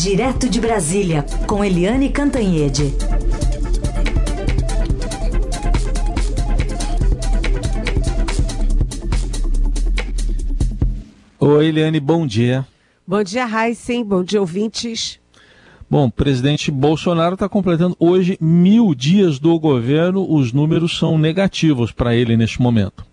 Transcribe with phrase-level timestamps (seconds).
[0.00, 2.94] Direto de Brasília, com Eliane Cantanhede.
[11.40, 12.64] Oi, Eliane, bom dia.
[13.04, 14.04] Bom dia, Heisen.
[14.04, 15.18] Bom dia, ouvintes.
[15.90, 20.32] Bom, presidente Bolsonaro está completando hoje mil dias do governo.
[20.32, 23.07] Os números são negativos para ele neste momento.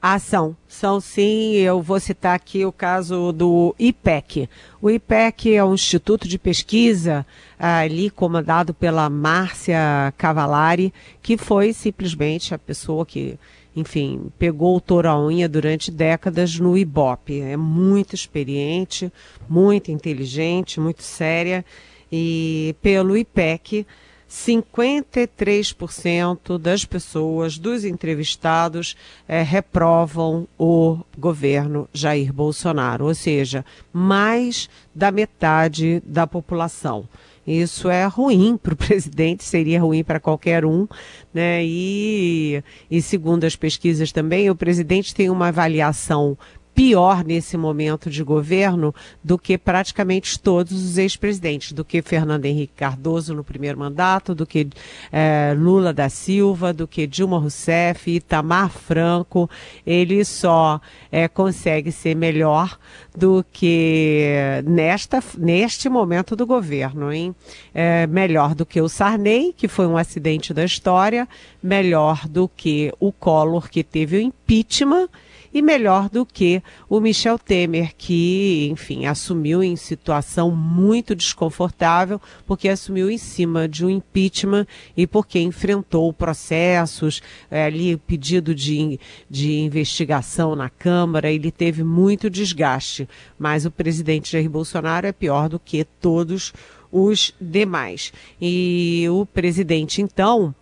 [0.00, 0.56] Ah, são.
[0.68, 1.54] São sim.
[1.54, 4.48] Eu vou citar aqui o caso do IPEC.
[4.80, 7.26] O IPEC é um instituto de pesquisa
[7.58, 13.36] ah, ali comandado pela Márcia Cavalari, que foi simplesmente a pessoa que,
[13.74, 17.40] enfim, pegou o touro à unha durante décadas no IBOP.
[17.40, 19.12] É muito experiente,
[19.48, 21.64] muito inteligente, muito séria
[22.10, 23.84] e pelo IPEC,
[24.28, 28.96] 53% das pessoas, dos entrevistados,
[29.26, 37.08] é, reprovam o governo Jair Bolsonaro, ou seja, mais da metade da população.
[37.46, 40.86] Isso é ruim para o presidente, seria ruim para qualquer um,
[41.32, 41.64] né?
[41.64, 46.36] E, e segundo as pesquisas também, o presidente tem uma avaliação
[46.78, 52.74] pior nesse momento de governo do que praticamente todos os ex-presidentes, do que Fernando Henrique
[52.76, 54.68] Cardoso no primeiro mandato, do que
[55.10, 59.50] é, Lula da Silva, do que Dilma Rousseff, Itamar Franco.
[59.84, 62.78] Ele só é, consegue ser melhor
[63.16, 67.34] do que nesta, neste momento do governo, hein?
[67.74, 71.28] É, melhor do que o Sarney, que foi um acidente da história,
[71.60, 75.08] melhor do que o Collor, que teve o impeachment
[75.52, 82.68] e melhor do que o Michel Temer, que, enfim, assumiu em situação muito desconfortável, porque
[82.68, 89.60] assumiu em cima de um impeachment e porque enfrentou processos, é, ali pedido de, de
[89.60, 93.08] investigação na Câmara, ele teve muito desgaste.
[93.38, 96.52] Mas o presidente Jair Bolsonaro é pior do que todos
[96.90, 98.12] os demais.
[98.40, 100.54] E o presidente, então,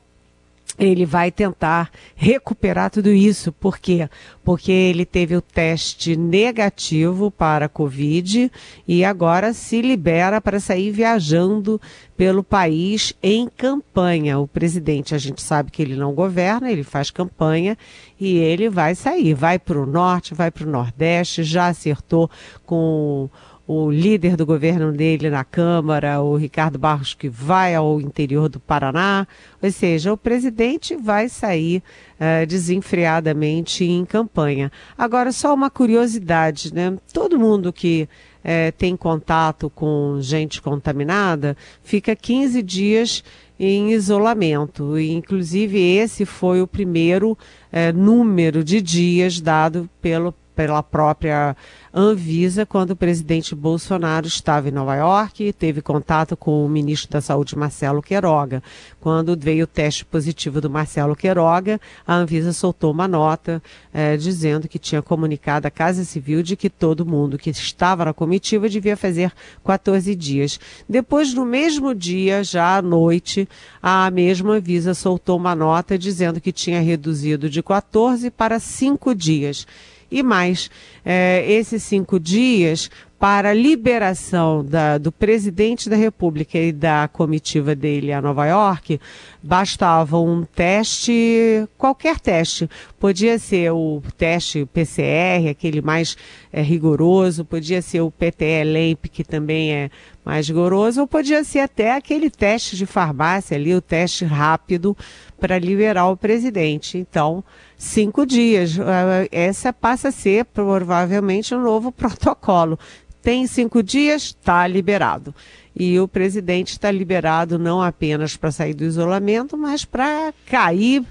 [0.78, 3.52] ele vai tentar recuperar tudo isso.
[3.52, 4.08] Por quê?
[4.44, 8.50] Porque ele teve o teste negativo para a Covid
[8.86, 11.80] e agora se libera para sair viajando
[12.16, 14.38] pelo país em campanha.
[14.38, 17.76] O presidente, a gente sabe que ele não governa, ele faz campanha
[18.20, 19.34] e ele vai sair.
[19.34, 22.30] Vai para o norte, vai para o nordeste, já acertou
[22.64, 23.28] com
[23.66, 28.60] o líder do governo dele na Câmara, o Ricardo Barros, que vai ao interior do
[28.60, 29.26] Paraná.
[29.60, 31.82] Ou seja, o presidente vai sair
[32.14, 34.70] uh, desenfreadamente em campanha.
[34.96, 36.96] Agora, só uma curiosidade, né?
[37.12, 38.08] Todo mundo que
[38.44, 43.24] uh, tem contato com gente contaminada fica 15 dias
[43.58, 44.96] em isolamento.
[44.96, 51.54] Inclusive, esse foi o primeiro uh, número de dias dado pelo pela própria
[51.92, 57.10] Anvisa quando o presidente Bolsonaro estava em Nova York e teve contato com o ministro
[57.10, 58.62] da Saúde, Marcelo Queiroga.
[59.00, 63.62] Quando veio o teste positivo do Marcelo Queiroga, a Anvisa soltou uma nota
[63.92, 68.14] eh, dizendo que tinha comunicado à Casa Civil de que todo mundo que estava na
[68.14, 69.32] comitiva devia fazer
[69.64, 70.58] 14 dias.
[70.88, 73.48] Depois, no mesmo dia, já à noite,
[73.82, 79.66] a mesma Anvisa soltou uma nota dizendo que tinha reduzido de 14 para 5 dias
[80.10, 80.70] e mais
[81.04, 87.74] é, esses cinco dias para a liberação da, do presidente da República e da comitiva
[87.74, 89.00] dele a Nova York,
[89.42, 92.68] bastava um teste, qualquer teste.
[93.00, 96.16] Podia ser o teste PCR, aquele mais
[96.52, 99.90] é, rigoroso, podia ser o PTE-LEMP, que também é
[100.22, 104.94] mais rigoroso, ou podia ser até aquele teste de farmácia ali, o teste rápido
[105.40, 106.98] para liberar o presidente.
[106.98, 107.42] Então,
[107.76, 108.78] cinco dias.
[108.78, 112.78] Ah, essa passa a ser provavelmente um novo protocolo.
[113.22, 115.34] Tem cinco dias, está liberado.
[115.74, 121.04] E o presidente está liberado não apenas para sair do isolamento, mas para cair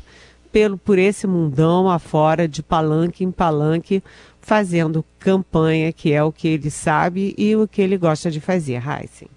[0.52, 4.02] pelo, por esse mundão afora, de palanque em palanque,
[4.40, 8.81] fazendo campanha, que é o que ele sabe e o que ele gosta de fazer,
[8.81, 9.28] Heisen.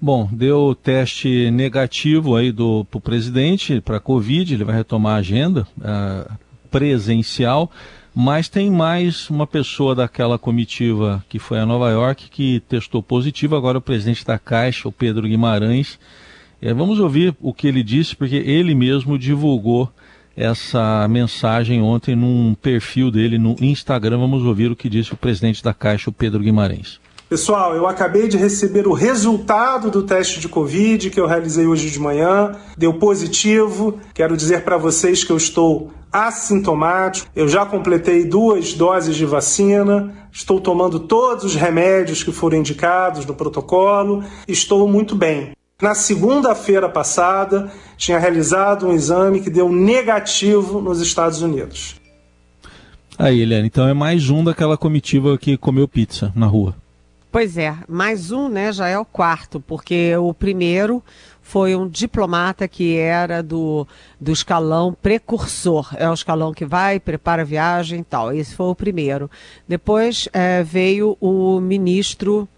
[0.00, 5.66] Bom, deu teste negativo aí do pro presidente para Covid, ele vai retomar a agenda
[5.78, 6.34] uh,
[6.74, 7.70] presencial,
[8.12, 13.54] mas tem mais uma pessoa daquela comitiva que foi a Nova York que testou positivo,
[13.54, 16.00] agora o presidente da Caixa, o Pedro Guimarães.
[16.60, 19.88] É, vamos ouvir o que ele disse, porque ele mesmo divulgou
[20.36, 24.18] essa mensagem ontem num perfil dele no Instagram.
[24.18, 26.98] Vamos ouvir o que disse o presidente da Caixa, o Pedro Guimarães.
[27.28, 31.90] Pessoal, eu acabei de receber o resultado do teste de Covid que eu realizei hoje
[31.90, 32.52] de manhã.
[32.76, 33.98] Deu positivo.
[34.12, 37.28] Quero dizer para vocês que eu estou assintomático.
[37.34, 40.14] Eu já completei duas doses de vacina.
[40.30, 44.22] Estou tomando todos os remédios que foram indicados no protocolo.
[44.46, 45.52] Estou muito bem.
[45.80, 51.96] Na segunda-feira passada, tinha realizado um exame que deu negativo nos Estados Unidos.
[53.18, 56.83] Aí, Eliane, então é mais um daquela comitiva que comeu pizza na rua.
[57.34, 61.02] Pois é, mais um, né, já é o quarto, porque o primeiro
[61.42, 63.88] foi um diplomata que era do,
[64.20, 68.32] do escalão precursor, é o escalão que vai, prepara a viagem e tal.
[68.32, 69.28] Esse foi o primeiro.
[69.66, 72.48] Depois é, veio o ministro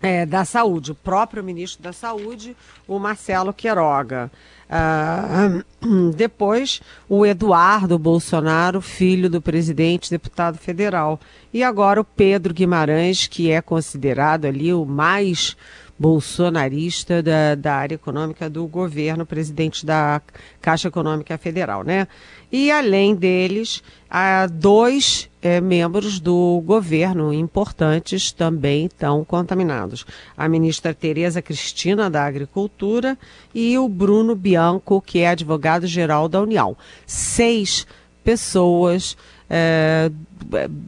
[0.00, 2.56] é, da Saúde, o próprio ministro da Saúde,
[2.86, 4.30] o Marcelo Queiroga.
[4.68, 5.62] Ah,
[6.14, 11.20] depois, o Eduardo Bolsonaro, filho do presidente, deputado federal.
[11.52, 15.56] E agora o Pedro Guimarães, que é considerado ali o mais
[15.98, 20.20] bolsonarista da, da área econômica do governo, presidente da
[20.60, 22.06] Caixa Econômica Federal, né?
[22.52, 30.04] E além deles, há dois é, membros do governo importantes também estão contaminados.
[30.36, 33.18] A ministra Tereza Cristina da Agricultura
[33.54, 36.76] e o Bruno Bianco, que é advogado-geral da União.
[37.06, 37.86] Seis
[38.22, 39.16] pessoas
[39.48, 40.10] é,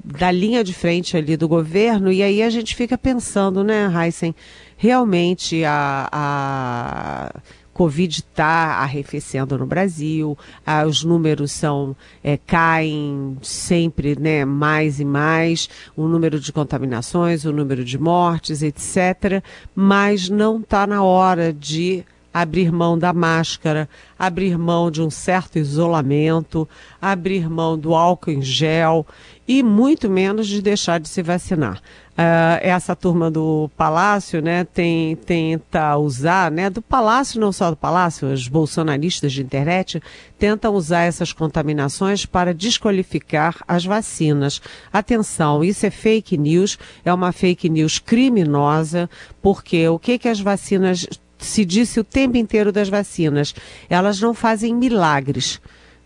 [0.05, 4.35] da linha de frente ali do governo, e aí a gente fica pensando, né, Heisen,
[4.79, 7.41] realmente a, a
[7.75, 10.39] Covid está arrefecendo no Brasil,
[10.87, 11.95] os números são
[12.25, 18.63] é, caem sempre né, mais e mais, o número de contaminações, o número de mortes,
[18.63, 19.43] etc.
[19.75, 22.05] Mas não está na hora de
[22.41, 26.69] abrir mão da máscara, abrir mão de um certo isolamento,
[27.03, 29.05] abrir mão do álcool em gel
[29.47, 31.81] e muito menos de deixar de se vacinar.
[32.19, 37.77] Uh, essa turma do Palácio, né, tem, tenta usar, né, do Palácio, não só do
[37.77, 40.03] Palácio, os bolsonaristas de internet
[40.37, 44.61] tentam usar essas contaminações para desqualificar as vacinas.
[44.93, 49.09] Atenção, isso é fake news, é uma fake news criminosa,
[49.41, 51.07] porque o que que as vacinas
[51.39, 53.55] se disse o tempo inteiro das vacinas,
[53.89, 55.61] elas não fazem milagres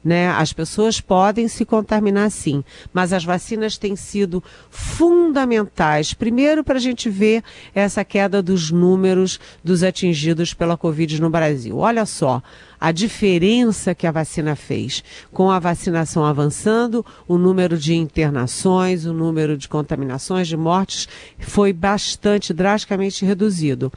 [0.05, 0.29] né?
[0.31, 6.13] As pessoas podem se contaminar sim, mas as vacinas têm sido fundamentais.
[6.13, 7.43] Primeiro, para a gente ver
[7.75, 11.79] essa queda dos números dos atingidos pela Covid no Brasil.
[11.79, 12.43] Olha só
[12.81, 15.05] a diferença que a vacina fez.
[15.33, 21.09] Com a vacinação avançando, o número de internações, o número de contaminações, de mortes
[21.39, 23.93] foi bastante drasticamente reduzido.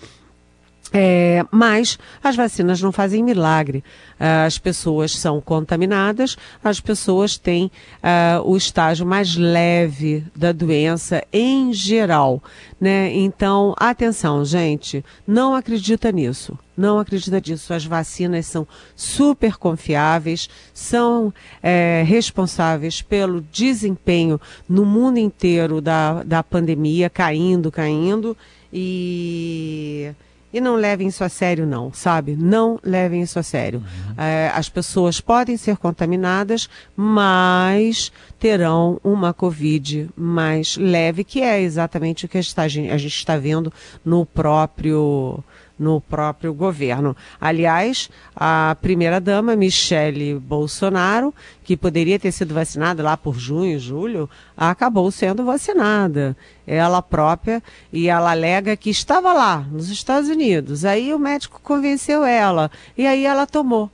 [0.98, 3.84] É, mas as vacinas não fazem milagre.
[4.18, 11.74] As pessoas são contaminadas, as pessoas têm uh, o estágio mais leve da doença em
[11.74, 12.42] geral.
[12.80, 13.14] Né?
[13.14, 16.58] Então, atenção, gente, não acredita nisso.
[16.78, 17.74] Não acredita nisso.
[17.74, 18.66] As vacinas são
[18.96, 28.36] super confiáveis, são é, responsáveis pelo desempenho no mundo inteiro da, da pandemia, caindo, caindo.
[28.72, 30.14] E
[30.56, 32.34] e não levem isso a sério, não, sabe?
[32.34, 33.80] Não levem isso a sério.
[33.80, 34.24] Uhum.
[34.24, 38.10] É, as pessoas podem ser contaminadas, mas
[38.40, 43.74] terão uma Covid mais leve, que é exatamente o que a gente está vendo
[44.06, 45.44] no próprio
[45.78, 47.16] no próprio governo.
[47.40, 51.34] Aliás, a primeira-dama, Michele Bolsonaro,
[51.64, 56.36] que poderia ter sido vacinada lá por junho, julho, acabou sendo vacinada.
[56.66, 57.62] Ela própria,
[57.92, 60.86] e ela alega que estava lá, nos Estados Unidos.
[60.86, 63.92] Aí o médico convenceu ela, e aí ela tomou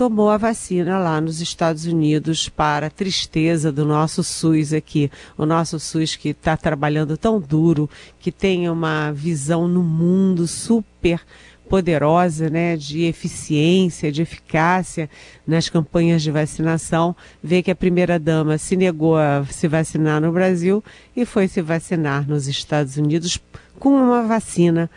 [0.00, 5.10] tomou a vacina lá nos Estados Unidos para tristeza do nosso SUS aqui.
[5.36, 7.86] O nosso SUS que está trabalhando tão duro,
[8.18, 11.20] que tem uma visão no mundo super
[11.68, 15.10] poderosa, né, de eficiência, de eficácia
[15.46, 20.32] nas campanhas de vacinação, vê que a primeira dama se negou a se vacinar no
[20.32, 20.82] Brasil
[21.14, 23.38] e foi se vacinar nos Estados Unidos
[23.78, 24.90] com uma vacina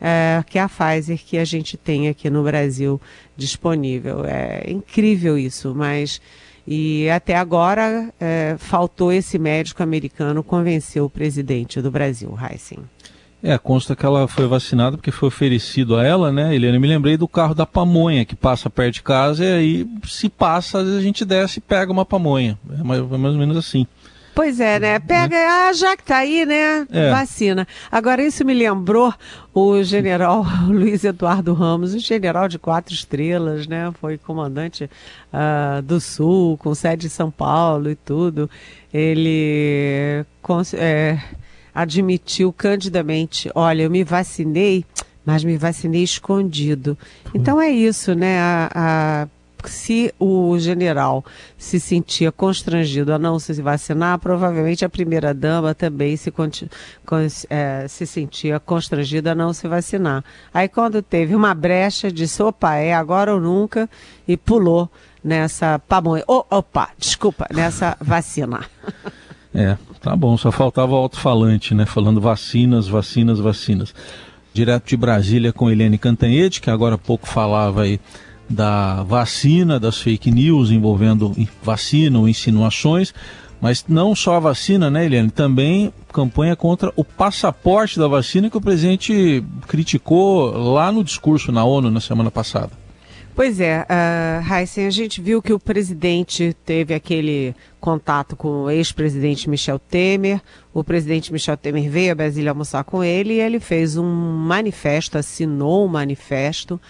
[0.00, 3.00] é, que é a Pfizer que a gente tem aqui no Brasil
[3.36, 4.24] disponível.
[4.24, 6.20] É incrível isso, mas
[6.70, 12.84] e até agora é, faltou esse médico americano convencer o presidente do Brasil, Heissing.
[13.42, 16.78] É, consta que ela foi vacinada porque foi oferecido a ela, né, Eliane?
[16.78, 20.80] Me lembrei do carro da pamonha que passa perto de casa e aí, se passa,
[20.80, 22.58] às vezes a gente desce e pega uma pamonha.
[22.78, 23.86] É mais, mais ou menos assim.
[24.38, 25.00] Pois é, né?
[25.00, 26.86] Pega, ah, já que tá aí, né?
[26.92, 27.10] É.
[27.10, 27.66] Vacina.
[27.90, 29.12] Agora, isso me lembrou
[29.52, 33.92] o general Luiz Eduardo Ramos, o general de quatro estrelas, né?
[34.00, 38.48] Foi comandante uh, do Sul, com sede em São Paulo e tudo.
[38.94, 40.24] Ele.
[40.74, 41.18] É,
[41.74, 44.84] admitiu candidamente: olha, eu me vacinei,
[45.26, 46.96] mas me vacinei escondido.
[47.34, 48.38] Então é isso, né?
[48.38, 49.28] A, a
[49.64, 51.24] se o general
[51.56, 56.32] se sentia constrangido a não se vacinar, provavelmente a primeira-dama também se,
[57.50, 60.22] é, se sentia constrangida a não se vacinar.
[60.52, 63.88] Aí, quando teve uma brecha, disse: opa, é agora ou nunca,
[64.26, 64.90] e pulou
[65.22, 66.24] nessa pamonha.
[66.26, 68.60] Oh, opa, desculpa, nessa vacina.
[69.54, 71.86] É, tá bom, só faltava o alto-falante, né?
[71.86, 73.94] Falando vacinas, vacinas, vacinas.
[74.52, 78.00] Direto de Brasília com Helene Cantanhede, que agora há pouco falava aí
[78.48, 83.12] da vacina, das fake news envolvendo vacina ou insinuações,
[83.60, 85.30] mas não só a vacina, né, Eliane?
[85.30, 91.64] Também campanha contra o passaporte da vacina que o presidente criticou lá no discurso na
[91.64, 92.70] ONU na semana passada.
[93.34, 99.48] Pois é, uh, a gente viu que o presidente teve aquele contato com o ex-presidente
[99.48, 100.40] Michel Temer.
[100.74, 105.18] O presidente Michel Temer veio a Brasília almoçar com ele e ele fez um manifesto,
[105.18, 106.80] assinou um manifesto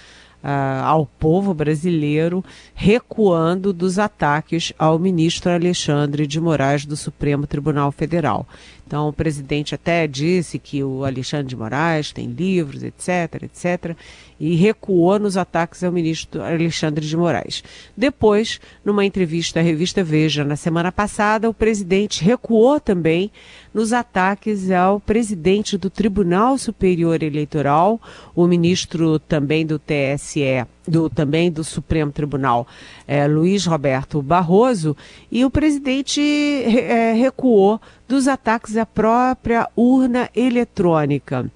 [0.43, 7.91] uh, ao povo brasileiro, recuando dos ataques ao ministro Alexandre de Moraes do Supremo Tribunal
[7.93, 8.47] Federal.
[8.89, 13.95] Então, o presidente até disse que o Alexandre de Moraes tem livros, etc., etc.,
[14.41, 17.63] e recuou nos ataques ao ministro Alexandre de Moraes.
[17.95, 23.31] Depois, numa entrevista à revista Veja na semana passada, o presidente recuou também
[23.75, 28.01] nos ataques ao presidente do Tribunal Superior Eleitoral,
[28.35, 32.67] o ministro também do TSE, do, também do Supremo Tribunal,
[33.07, 34.97] é, Luiz Roberto Barroso,
[35.31, 41.51] e o presidente é, recuou dos ataques à própria urna eletrônica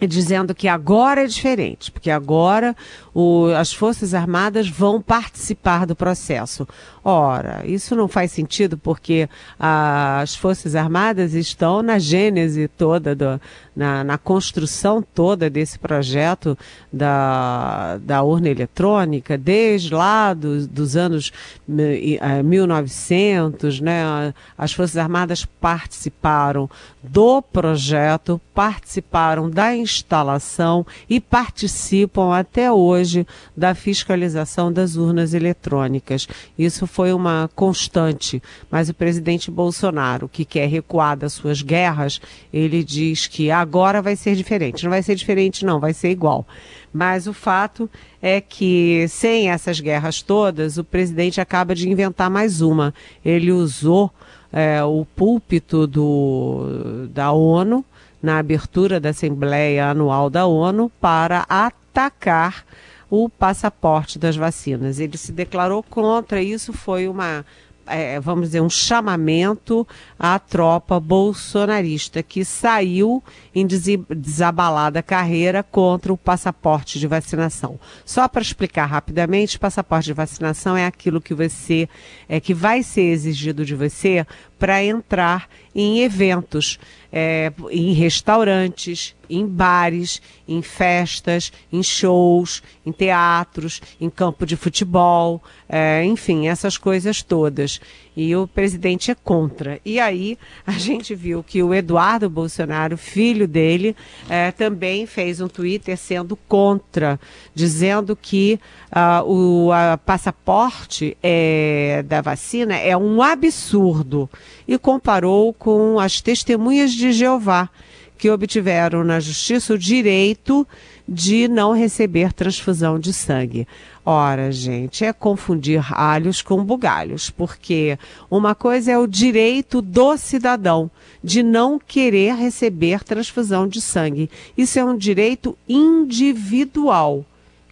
[0.00, 2.76] dizendo que agora é diferente, porque agora
[3.14, 6.68] o, as Forças Armadas vão participar do processo.
[7.02, 13.40] Ora, isso não faz sentido porque ah, as Forças Armadas estão na gênese toda, do,
[13.76, 16.56] na, na, construção toda desse projeto
[16.90, 21.30] da, da urna eletrônica, desde lá do, dos anos
[21.68, 24.32] 1900, né?
[24.56, 26.70] As Forças Armadas participaram
[27.02, 36.26] do projeto, participaram da instalação e participam até hoje da fiscalização das urnas eletrônicas.
[36.58, 42.20] Isso foi uma constante, mas o presidente Bolsonaro, que quer recuar das suas guerras,
[42.52, 43.65] ele diz que agora
[44.02, 44.84] vai ser diferente.
[44.84, 46.46] Não vai ser diferente, não, vai ser igual.
[46.92, 47.90] Mas o fato
[48.22, 52.94] é que, sem essas guerras todas, o presidente acaba de inventar mais uma.
[53.24, 54.10] Ele usou
[54.52, 57.84] é, o púlpito do, da ONU,
[58.22, 62.64] na abertura da Assembleia Anual da ONU, para atacar
[63.10, 64.98] o passaporte das vacinas.
[64.98, 67.44] Ele se declarou contra, isso foi uma
[67.86, 69.86] é, vamos dizer, um chamamento
[70.18, 73.22] à tropa bolsonarista que saiu
[73.54, 77.78] em desabalada carreira contra o passaporte de vacinação.
[78.04, 81.88] Só para explicar rapidamente, passaporte de vacinação é aquilo que você
[82.28, 84.26] é que vai ser exigido de você
[84.58, 86.78] para entrar em eventos,
[87.12, 95.42] é, em restaurantes, em bares, em festas, em shows, em teatros, em campo de futebol,
[95.68, 97.80] é, enfim, essas coisas todas.
[98.16, 99.78] E o presidente é contra.
[99.84, 103.94] E aí a gente viu que o Eduardo Bolsonaro, filho dele,
[104.30, 107.20] é, também fez um Twitter sendo contra,
[107.54, 108.58] dizendo que
[108.90, 109.70] uh, o
[110.04, 114.30] passaporte é, da vacina é um absurdo.
[114.66, 115.65] E comparou com
[116.00, 117.68] as testemunhas de Jeová
[118.16, 120.66] que obtiveram na justiça o direito
[121.06, 123.68] de não receber transfusão de sangue.
[124.04, 127.98] Ora, gente, é confundir alhos com bugalhos, porque
[128.30, 130.90] uma coisa é o direito do cidadão
[131.22, 134.30] de não querer receber transfusão de sangue.
[134.56, 137.24] Isso é um direito individual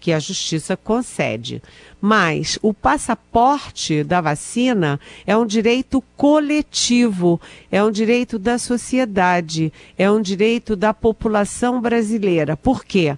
[0.05, 1.63] que a justiça concede.
[1.99, 7.41] Mas o passaporte da vacina é um direito coletivo,
[7.73, 12.55] é um direito da sociedade, é um direito da população brasileira.
[12.55, 13.17] Por quê?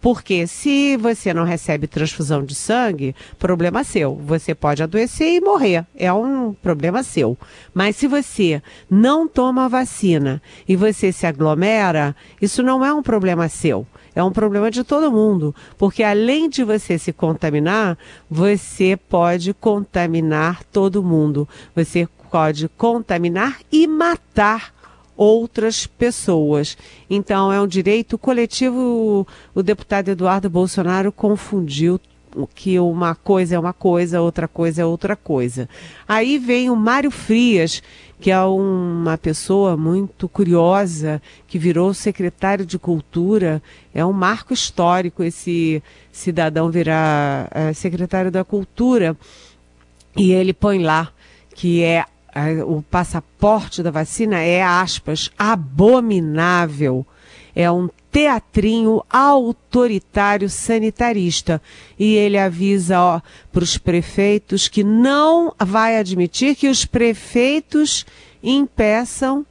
[0.00, 4.16] Porque se você não recebe transfusão de sangue, problema seu.
[4.16, 5.86] Você pode adoecer e morrer.
[5.94, 7.36] É um problema seu.
[7.74, 13.50] Mas se você não toma vacina e você se aglomera, isso não é um problema
[13.50, 17.96] seu é um problema de todo mundo, porque além de você se contaminar,
[18.30, 21.48] você pode contaminar todo mundo.
[21.74, 24.74] Você pode contaminar e matar
[25.16, 26.76] outras pessoas.
[27.08, 29.26] Então, é um direito coletivo.
[29.54, 32.00] O, deputado Eduardo Bolsonaro confundiu
[32.54, 35.68] que uma coisa é uma coisa, outra coisa é outra coisa.
[36.08, 37.82] Aí vem o Mário Frias,
[38.20, 43.62] que é uma pessoa muito curiosa, que virou secretário de Cultura.
[43.94, 49.16] É um marco histórico esse cidadão virar é, secretário da Cultura.
[50.16, 51.10] E ele põe lá
[51.54, 57.06] que é, é o passaporte da vacina é, aspas, abominável.
[57.54, 61.60] É um teatrinho autoritário sanitarista.
[61.98, 68.04] E ele avisa para os prefeitos que não vai admitir que os prefeitos
[68.42, 69.46] impeçam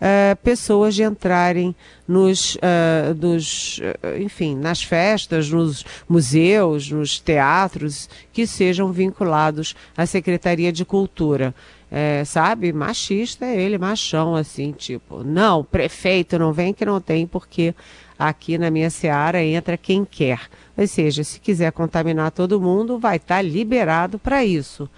[0.00, 1.76] Uh, pessoas de entrarem
[2.08, 10.06] nos, uh, nos uh, enfim, nas festas, nos museus, nos teatros que sejam vinculados à
[10.06, 11.54] Secretaria de Cultura
[11.90, 17.26] é, sabe, machista é ele, machão, assim, tipo, não, prefeito não vem que não tem,
[17.26, 17.74] porque
[18.18, 20.40] aqui na minha seara entra quem quer.
[20.76, 24.88] Ou seja, se quiser contaminar todo mundo, vai estar tá liberado para isso.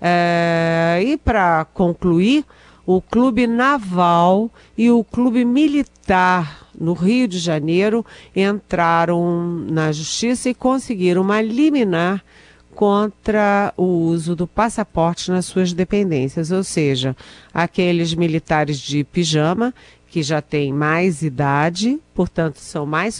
[0.00, 2.44] É, e para concluir,
[2.84, 8.04] o Clube Naval e o Clube Militar no Rio de Janeiro
[8.34, 12.22] entraram na justiça e conseguiram uma liminar
[12.74, 17.16] contra o uso do passaporte nas suas dependências, ou seja,
[17.52, 19.74] aqueles militares de pijama
[20.08, 23.18] que já têm mais idade, portanto são mais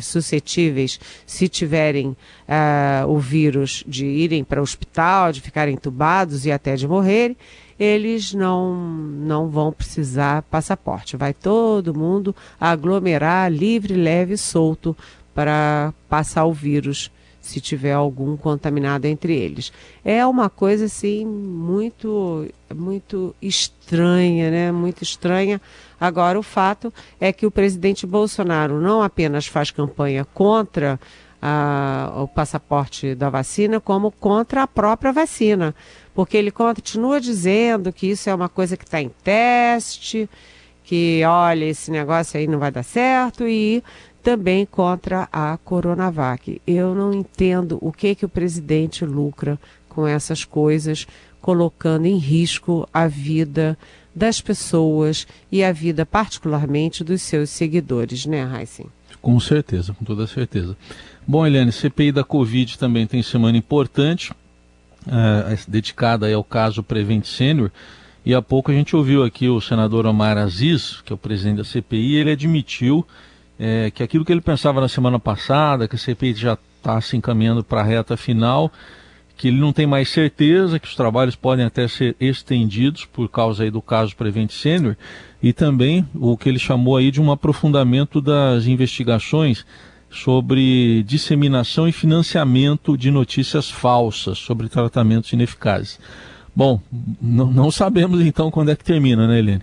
[0.00, 6.50] suscetíveis se tiverem uh, o vírus de irem para o hospital, de ficarem entubados e
[6.50, 7.36] até de morrer,
[7.78, 11.16] eles não, não vão precisar passaporte.
[11.16, 14.96] Vai todo mundo aglomerar livre, leve e solto
[15.32, 17.12] para passar o vírus
[17.48, 19.72] se tiver algum contaminado entre eles.
[20.04, 24.72] É uma coisa assim muito muito estranha, né?
[24.72, 25.60] Muito estranha.
[25.98, 31.00] Agora o fato é que o presidente Bolsonaro não apenas faz campanha contra
[31.40, 35.74] a, o passaporte da vacina, como contra a própria vacina,
[36.14, 40.28] porque ele continua dizendo que isso é uma coisa que está em teste,
[40.88, 43.84] que olha esse negócio aí não vai dar certo e
[44.28, 46.60] também contra a Coronavac.
[46.66, 49.58] Eu não entendo o que que o presidente lucra
[49.88, 51.06] com essas coisas,
[51.40, 53.78] colocando em risco a vida
[54.14, 58.84] das pessoas e a vida particularmente dos seus seguidores, né, Heisen?
[59.22, 60.76] Com certeza, com toda certeza.
[61.26, 64.30] Bom, Eliane, CPI da Covid também tem semana importante,
[65.06, 67.70] é, dedicada ao caso Prevent Senior.
[68.26, 71.56] E há pouco a gente ouviu aqui o senador Omar Aziz, que é o presidente
[71.56, 73.06] da CPI, ele admitiu
[73.58, 77.16] é, que aquilo que ele pensava na semana passada, que a CPI já está se
[77.16, 78.72] encaminhando para a reta final,
[79.36, 83.62] que ele não tem mais certeza, que os trabalhos podem até ser estendidos por causa
[83.62, 84.96] aí do caso Prevent Senior,
[85.42, 89.64] e também o que ele chamou aí de um aprofundamento das investigações
[90.10, 96.00] sobre disseminação e financiamento de notícias falsas sobre tratamentos ineficazes.
[96.54, 96.80] Bom,
[97.22, 99.62] não sabemos então quando é que termina, né, Helene?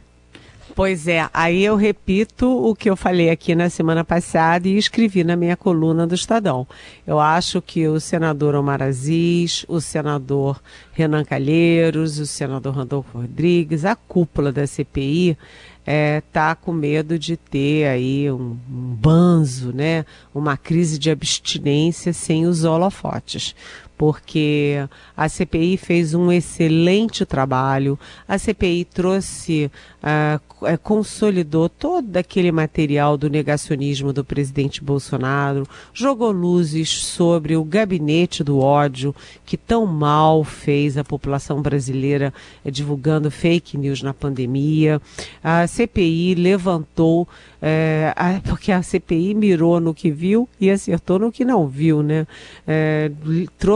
[0.76, 5.24] Pois é, aí eu repito o que eu falei aqui na semana passada e escrevi
[5.24, 6.68] na minha coluna do Estadão.
[7.08, 10.62] Eu acho que o senador Omar Aziz, o senador
[10.92, 15.38] Renan Calheiros, o senador Randolfo Rodrigues, a cúpula da CPI,
[15.86, 20.04] é, tá com medo de ter aí um, um banzo, né?
[20.34, 23.56] Uma crise de abstinência sem os holofotes
[23.98, 29.72] porque a CPI fez um excelente trabalho, a CPI trouxe,
[30.04, 38.44] uh, consolidou todo aquele material do negacionismo do presidente Bolsonaro, jogou luzes sobre o gabinete
[38.44, 45.02] do ódio que tão mal fez a população brasileira eh, divulgando fake news na pandemia.
[45.44, 47.28] A CPI levantou
[47.62, 52.04] é, a, porque a CPI mirou no que viu e acertou no que não viu,
[52.04, 52.28] né?
[52.68, 53.12] É,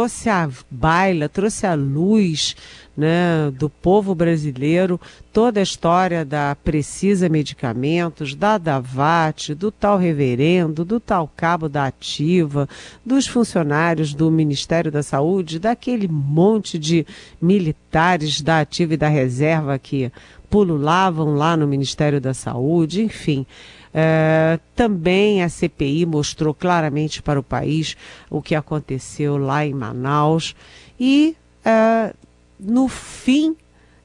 [0.09, 2.55] trouxe a baila, trouxe a luz
[2.97, 4.99] né, do povo brasileiro
[5.31, 11.85] toda a história da Precisa Medicamentos, da Davat, do tal reverendo, do tal cabo da
[11.85, 12.67] Ativa,
[13.05, 17.05] dos funcionários do Ministério da Saúde, daquele monte de
[17.39, 20.11] militares da Ativa e da Reserva que
[20.49, 23.45] pululavam lá no Ministério da Saúde, enfim.
[23.93, 27.97] É, também a CPI mostrou claramente para o país
[28.29, 30.55] o que aconteceu lá em Manaus
[30.99, 32.13] e, é,
[32.59, 33.55] no fim,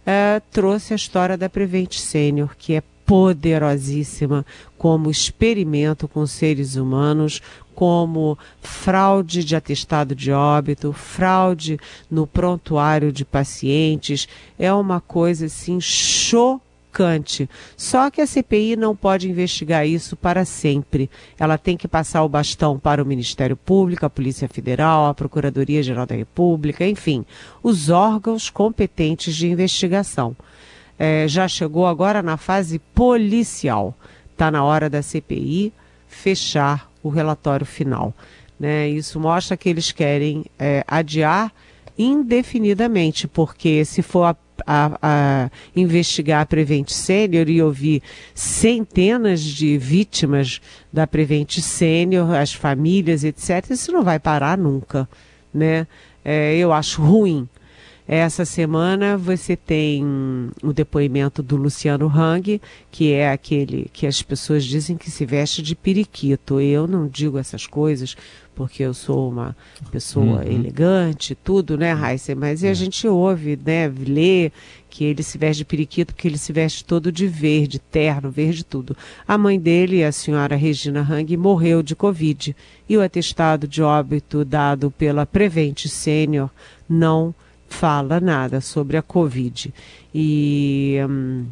[0.07, 4.47] é, trouxe a história da Prevent Senior, que é poderosíssima
[4.79, 7.43] como experimento com seres humanos,
[7.75, 11.79] como fraude de atestado de óbito, fraude
[12.11, 14.27] no prontuário de pacientes.
[14.59, 16.64] É uma coisa assim chocante
[16.95, 17.51] chocante.
[17.77, 21.11] Só que a CPI não pode investigar isso para sempre.
[21.39, 26.07] Ela tem que passar o bastão para o Ministério Público, a Polícia Federal, a Procuradoria-Geral
[26.07, 27.27] da República, enfim,
[27.63, 30.37] os órgãos competentes de investigação.
[30.97, 33.95] É, já chegou agora na fase policial.
[34.31, 35.73] Está na hora da CPI
[36.07, 38.15] fechar o relatório final.
[38.59, 38.89] Né?
[38.89, 41.53] Isso mostra que eles querem é, adiar
[41.99, 44.25] indefinidamente, porque se for
[44.67, 48.03] a, a, investigar a Prevent Sênior e ouvir
[48.35, 50.61] centenas de vítimas
[50.93, 55.09] da Prevent Sênior, as famílias, etc., isso não vai parar nunca.
[55.53, 55.87] Né?
[56.25, 57.49] É, eu acho ruim.
[58.07, 60.05] Essa semana você tem
[60.63, 65.63] o depoimento do Luciano Hang, que é aquele que as pessoas dizem que se veste
[65.63, 66.61] de periquito.
[66.61, 68.15] Eu não digo essas coisas
[68.55, 69.57] porque eu sou uma
[69.91, 70.43] pessoa uhum.
[70.43, 72.35] elegante, tudo, né, Raíssa?
[72.35, 72.71] Mas é.
[72.71, 74.51] a gente ouve, né, lê
[74.89, 78.65] que ele se veste de periquito porque ele se veste todo de verde, terno, verde
[78.65, 78.97] tudo.
[79.27, 82.55] A mãe dele, a senhora Regina Hang, morreu de Covid
[82.89, 86.49] e o atestado de óbito dado pela Prevent Sênior
[86.89, 87.35] não
[87.69, 89.75] fala nada sobre a Covid.
[90.15, 91.47] E hum,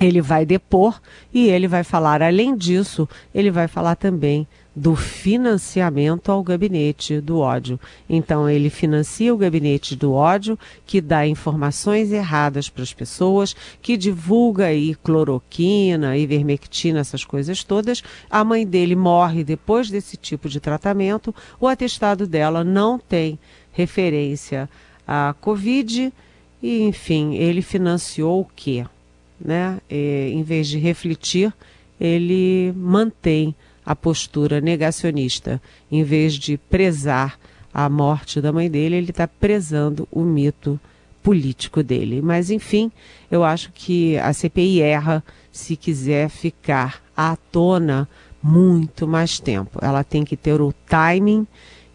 [0.00, 1.00] ele vai depor
[1.32, 7.38] e ele vai falar, além disso, ele vai falar também do financiamento ao gabinete do
[7.38, 7.78] ódio.
[8.08, 13.96] Então, ele financia o gabinete do ódio, que dá informações erradas para as pessoas, que
[13.96, 18.02] divulga aí cloroquina, ivermectina, essas coisas todas.
[18.30, 21.34] A mãe dele morre depois desse tipo de tratamento.
[21.60, 23.38] O atestado dela não tem
[23.72, 24.68] referência
[25.06, 26.12] a Covid
[26.62, 28.86] e, enfim, ele financiou o quê?
[29.38, 29.78] Né?
[29.90, 31.52] E, em vez de refletir,
[32.00, 33.54] ele mantém
[33.84, 35.60] a postura negacionista.
[35.90, 37.38] Em vez de prezar
[37.72, 40.78] a morte da mãe dele, ele está prezando o mito
[41.22, 42.20] político dele.
[42.20, 42.90] Mas, enfim,
[43.30, 48.08] eu acho que a CPI erra se quiser ficar à tona
[48.42, 49.78] muito mais tempo.
[49.80, 51.46] Ela tem que ter o timing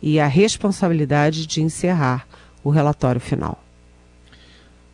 [0.01, 2.27] e a responsabilidade de encerrar
[2.63, 3.63] o relatório final.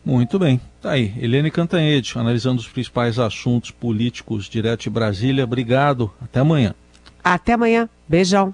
[0.04, 0.60] Muito bem.
[0.82, 1.14] Tá aí.
[1.18, 5.44] Helene Cantanhede, analisando os principais assuntos políticos direto de Brasília.
[5.44, 6.12] Obrigado.
[6.20, 6.74] Até amanhã.
[7.24, 7.88] Até amanhã.
[8.06, 8.52] Beijão.